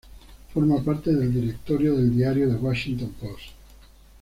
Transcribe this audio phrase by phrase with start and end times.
[0.51, 3.49] Forma parte del directorio del diario The Washington Post.